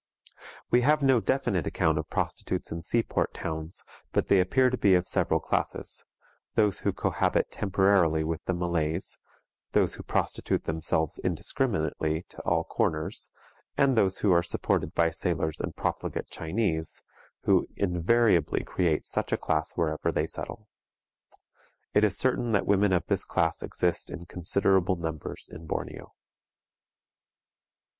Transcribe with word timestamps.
We 0.71 0.81
have 0.81 1.03
no 1.03 1.19
definite 1.21 1.67
account 1.67 1.99
of 1.99 2.09
prostitutes 2.09 2.71
in 2.71 2.81
sea 2.81 3.03
port 3.03 3.35
towns, 3.35 3.83
but 4.11 4.29
they 4.29 4.39
appear 4.39 4.71
to 4.71 4.77
be 4.77 4.95
of 4.95 5.07
several 5.07 5.39
classes: 5.39 6.05
those 6.55 6.79
who 6.79 6.91
cohabit 6.91 7.51
temporarily 7.51 8.23
with 8.23 8.43
the 8.45 8.55
Malays, 8.55 9.19
those 9.73 9.93
who 9.93 10.01
prostitute 10.01 10.63
themselves 10.63 11.19
indiscriminately 11.19 12.23
to 12.29 12.41
all 12.41 12.63
comers, 12.63 13.29
and 13.77 13.93
those 13.95 14.17
who 14.25 14.31
are 14.31 14.41
supported 14.41 14.95
by 14.95 15.11
sailors 15.11 15.61
and 15.61 15.75
profligate 15.75 16.31
Chinese, 16.31 17.03
who 17.43 17.67
invariably 17.75 18.63
create 18.63 19.05
such 19.05 19.31
a 19.31 19.37
class 19.37 19.77
wherever 19.77 20.11
they 20.11 20.25
settle. 20.25 20.67
It 21.93 22.03
is 22.03 22.17
certain 22.17 22.53
that 22.53 22.65
women 22.65 22.91
of 22.91 23.05
this 23.05 23.23
class 23.23 23.61
exist 23.61 24.09
in 24.09 24.25
considerable 24.25 24.95
numbers 24.95 25.47
in 25.51 25.67
Borneo. 25.67 26.15